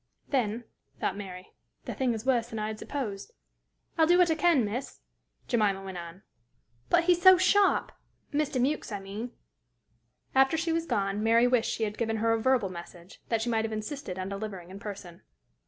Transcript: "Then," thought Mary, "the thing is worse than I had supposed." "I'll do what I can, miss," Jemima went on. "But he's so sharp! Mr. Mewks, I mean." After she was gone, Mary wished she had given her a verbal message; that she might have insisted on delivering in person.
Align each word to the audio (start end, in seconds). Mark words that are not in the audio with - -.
"Then," 0.29 0.63
thought 0.99 1.15
Mary, 1.15 1.53
"the 1.85 1.93
thing 1.93 2.15
is 2.15 2.25
worse 2.25 2.47
than 2.47 2.57
I 2.57 2.69
had 2.69 2.79
supposed." 2.79 3.33
"I'll 3.99 4.07
do 4.07 4.17
what 4.17 4.31
I 4.31 4.33
can, 4.33 4.65
miss," 4.65 5.01
Jemima 5.47 5.83
went 5.83 5.99
on. 5.99 6.23
"But 6.89 7.03
he's 7.03 7.21
so 7.21 7.37
sharp! 7.37 7.91
Mr. 8.33 8.59
Mewks, 8.59 8.91
I 8.91 8.99
mean." 8.99 9.31
After 10.33 10.57
she 10.57 10.71
was 10.71 10.87
gone, 10.87 11.21
Mary 11.21 11.45
wished 11.45 11.69
she 11.71 11.83
had 11.83 11.99
given 11.99 12.17
her 12.17 12.33
a 12.33 12.41
verbal 12.41 12.69
message; 12.69 13.21
that 13.29 13.43
she 13.43 13.49
might 13.51 13.63
have 13.63 13.71
insisted 13.71 14.17
on 14.17 14.27
delivering 14.29 14.71
in 14.71 14.79
person. 14.79 15.21